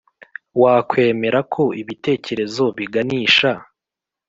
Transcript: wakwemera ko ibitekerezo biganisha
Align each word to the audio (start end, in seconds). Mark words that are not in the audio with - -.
wakwemera 0.61 1.39
ko 1.53 1.63
ibitekerezo 1.81 2.63
biganisha 2.77 3.51